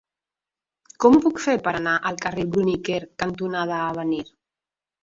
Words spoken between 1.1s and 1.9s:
ho puc fer per